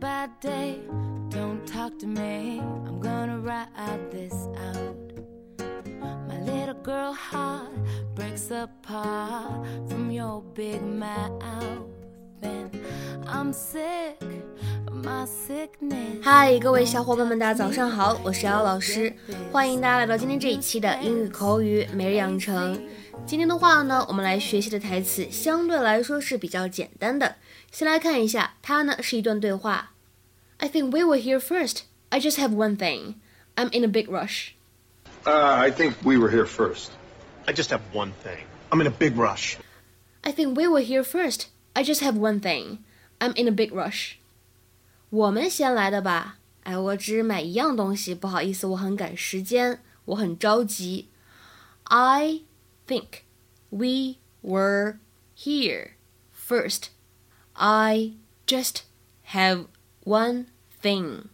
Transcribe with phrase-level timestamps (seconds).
[0.00, 0.78] bad day,
[1.28, 2.60] don't talk to me.
[2.86, 4.32] I'm gonna ride this
[4.72, 4.96] out.
[6.28, 7.72] My little girl heart
[8.14, 11.82] breaks apart from your big mouth.
[12.42, 12.70] And
[13.26, 14.22] I'm sick
[14.86, 16.22] of my sickness.
[16.22, 19.12] 嗨，各位小伙伴们，大家早上好，我是姚老师，
[19.50, 22.80] 欢迎大家来到今天这一期的英语口语每日养成。
[23.27, 27.35] 今天的话呢，我们来学习的台词相对来说是比较简单的。
[27.71, 29.93] 先来看一下，它呢是一段对话。
[30.57, 31.81] I think we were here first.
[32.09, 33.15] I just have one thing.
[33.55, 34.51] I'm in a big rush.
[35.25, 36.89] Uh, I think we were here first.
[37.45, 38.45] I just have one thing.
[38.69, 39.57] I'm in a big rush.
[40.21, 41.47] I think we were here first.
[41.73, 42.79] I just have one thing.
[43.19, 44.13] I'm in a big rush.
[45.09, 46.37] 我们先来的吧。
[46.63, 51.09] 哎，我只买一样东西，不好意思，我很赶时间，我很着急。
[51.83, 52.41] I
[52.87, 53.25] think
[53.69, 54.97] we were
[55.35, 55.91] here
[56.31, 56.89] first.
[57.53, 58.13] I
[58.45, 58.83] just
[59.33, 59.65] have
[60.03, 60.47] one
[60.81, 61.29] thing.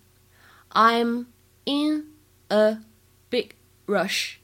[0.72, 1.26] I'm
[1.66, 2.06] in
[2.50, 2.78] a
[3.30, 3.56] big
[3.88, 4.38] rush.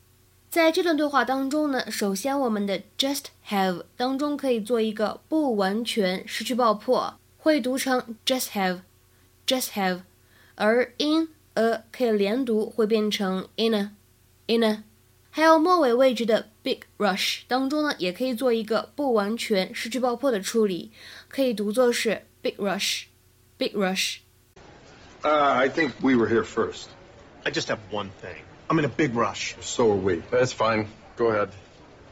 [0.49, 10.01] 在这段对话当中呢，首先我们的 just have 当中可以做一个不完全失去爆破，会读成 just have，just have，
[10.55, 14.83] 而 in a 可以连读，会变成 in a，in a。
[15.29, 20.90] 还有末尾位置的 big rush 当中呢，也可以做一个不完全失去爆破的处理，
[21.28, 24.18] 可以读作是 big rush，big rush。
[25.22, 26.86] Uh, I think we were here first.
[27.44, 28.36] I just have one thing.
[28.68, 29.54] I'm in a big rush.
[29.60, 30.22] So are we.
[30.30, 30.86] That's fine.
[31.16, 31.50] Go ahead.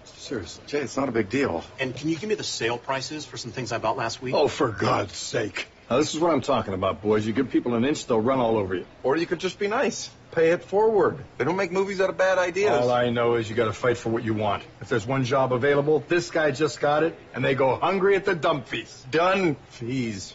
[0.07, 1.63] Seriously, Jay, it's not a big deal.
[1.79, 4.33] And can you give me the sale prices for some things I bought last week?
[4.33, 5.67] Oh, for God's sake.
[5.89, 7.27] Now, this is what I'm talking about, boys.
[7.27, 8.85] You give people an inch, they'll run all over you.
[9.03, 10.09] Or you could just be nice.
[10.31, 11.17] Pay it forward.
[11.37, 12.71] They don't make movies out of bad ideas.
[12.71, 14.63] All I know is you gotta fight for what you want.
[14.81, 18.23] If there's one job available, this guy just got it, and they go hungry at
[18.23, 19.11] the dump feast.
[19.11, 19.57] Done.
[19.71, 20.33] Fees.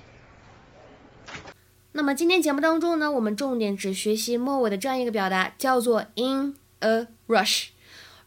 [1.93, 7.69] 那么今天节目当中呢，我们重点只学习末尾的这样一个表达，叫做 in a rush。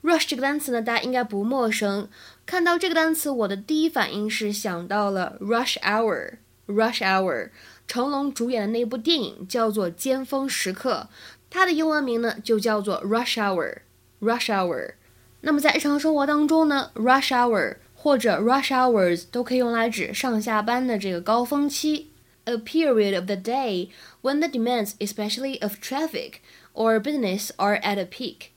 [0.07, 2.09] Rush 这个单词呢，大家应该不陌生。
[2.47, 6.35] 看到这个单词，我的第一反应是想到了 rush hour。
[6.69, 7.51] rush hour，
[7.89, 11.09] 成龙主演的那部电影叫做《尖峰时刻》，
[11.51, 13.79] 它的英文名呢就叫做 rush hour。
[14.21, 14.95] rush hour。
[15.41, 22.11] 那么在日常生活当中呢，rush hour 或者 rush hours 都可以用来指上下班的这个高峰期。
[22.47, 23.89] a period of the day
[24.23, 26.41] when the demands, especially of traffic
[26.75, 28.53] or business, are at a peak.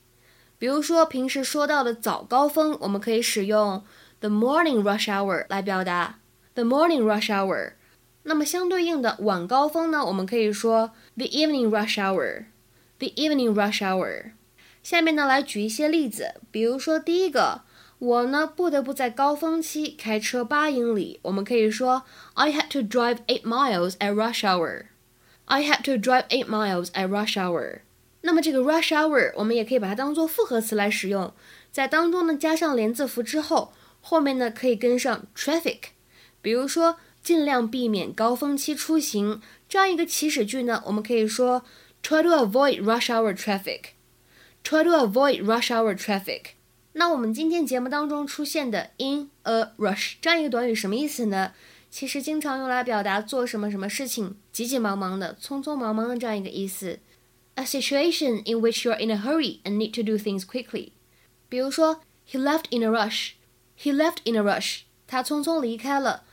[0.60, 3.82] 比如说，平时说到的早高峰，我们可以使用
[4.20, 6.20] the morning rush hour 来表达
[6.54, 7.72] the morning rush hour。
[8.24, 12.44] 那么相对应的晚高峰呢，我们可以说 the evening rush hour。
[12.98, 14.32] the evening rush hour。
[14.82, 17.62] 下面呢，来举一些例子，比如说第一个。
[18.00, 21.20] 我呢不得不在高峰期开车八英里。
[21.20, 24.86] 我们可以说 I had to drive eight miles at rush hour.
[25.44, 27.80] I had to drive eight miles at rush hour.
[28.22, 31.32] 那么这个 rush hour 我们也可以把它当做复合词来使用，
[31.72, 35.78] 在当中呢加上连字符之后，后面呢可以跟上 traffic。
[36.42, 41.62] 比如说尽量避免高峰期出行这样一个祈使句呢，我们可以说
[42.02, 43.80] try to avoid rush hour traffic.
[44.62, 46.52] Try to avoid rush hour traffic.
[46.92, 51.52] 那我们今天节目当中出现的 in a rush 这样一个短语什么意思呢？
[51.90, 56.98] 其实经常用来表达做什么什么事情急急忙忙的、匆匆忙忙的这样一个意思。
[57.55, 60.91] A situation in which you are in a hurry and need to do things quickly。
[61.47, 64.81] 比如说，He left in a rush。He left in a rush。
[65.07, 66.23] 他匆匆离开了。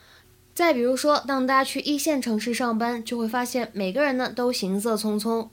[0.54, 5.48] 再比如说，当大家去一线城市上班，就会发现每个人呢都行色匆匆。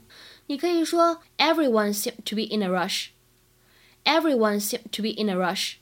[0.46, 5.74] 你可以说，Everyone seemed to be in a rush。Everyone seemed to be in a rush。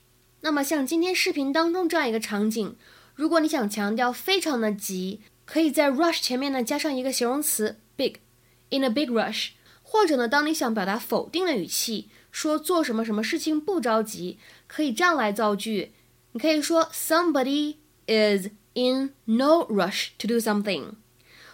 [0.42, 2.76] 那么像今天视频当中这样一个场景，
[3.14, 9.50] 如果你想强调非常的急，可以在 rush 前面呢加上一个形容词 big，in a big rush。
[9.92, 15.92] 或者呢，当你想表达否定的语气，说做什么什么事情不着急，可以这样来造句。
[16.32, 17.76] 你可以说 somebody
[18.06, 20.92] is in no rush to do something，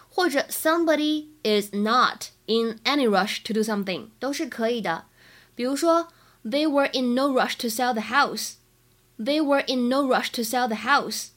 [0.09, 5.05] 或者 somebody is not in any rush to do something，都是可以的。
[5.55, 6.09] 比如说。
[6.47, 8.57] They were in no rush to sell the house.
[9.17, 11.29] They were in no rush to sell the house.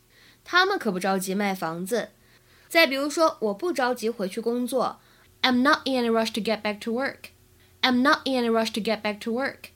[0.44, 2.10] 他们可不着急卖房子。
[2.68, 5.00] 再比如说，我不着急回去工作。
[5.43, 7.31] I'm not in a rush to get back to work.
[7.81, 9.71] I'm not in a rush to get back to work.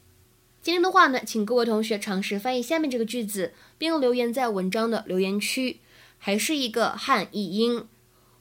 [0.61, 5.81] 今天的话呢，请各位同学尝试翻译下面这个句子，并留言在文章的留言区。
[6.17, 7.87] 还是一个汉译英。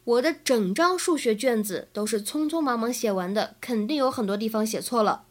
[0.05, 5.26] 我的整张数学卷子都是匆匆忙忙写完的，肯定有很多地方写错了。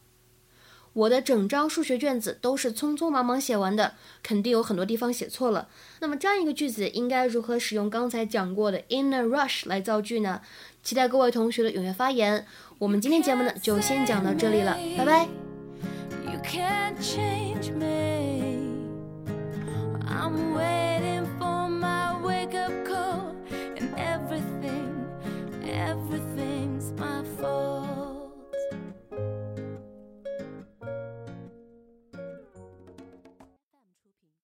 [0.95, 3.93] 我的整张数学卷子都是匆匆忙忙写完的，
[4.23, 5.67] 肯定有很多地方写错了。
[5.99, 10.39] 那么这样一个句子应该如何使用刚才讲过的 in a rush 来造句呢？
[10.81, 12.45] 期待各位同学的踊跃发言。
[12.77, 15.27] 我们今天节目呢就先讲到这里了，拜拜。
[16.25, 18.55] You can't change me.
[20.07, 20.84] I'm way